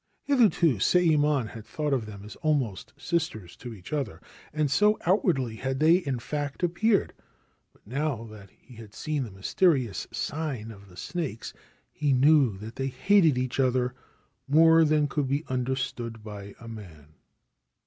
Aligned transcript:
Hitherto 0.23 0.79
Sayemon 0.79 1.49
had 1.49 1.63
thought 1.63 1.93
of 1.93 2.07
them 2.07 2.25
as 2.25 2.35
almost 2.37 2.91
sisters 2.97 3.55
to 3.57 3.71
each 3.71 3.93
other, 3.93 4.19
and 4.51 4.71
so 4.71 4.97
outwardly 5.05 5.57
had 5.57 5.79
they 5.79 5.97
in 5.97 6.17
fact 6.17 6.63
appeared; 6.63 7.13
but, 7.71 7.85
now 7.85 8.23
that 8.31 8.49
he 8.49 8.77
had 8.77 8.95
seen 8.95 9.23
the 9.23 9.29
mysterious 9.29 10.07
sign 10.11 10.71
of 10.71 10.89
the 10.89 10.97
snakes, 10.97 11.53
he 11.93 12.13
knew 12.13 12.57
that 12.57 12.77
they 12.77 12.87
hated 12.87 13.37
each 13.37 13.59
other 13.59 13.93
more 14.47 14.83
than 14.83 15.07
could 15.07 15.27
be 15.27 15.45
understood 15.49 16.23
by 16.23 16.55
a 16.59 16.67
man. 16.67 17.09